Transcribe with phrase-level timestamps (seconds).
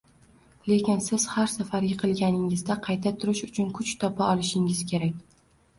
[0.69, 5.25] Lekin siz har safar yiqilganingizda qayta turish uchun kuch topa olishingiz kerak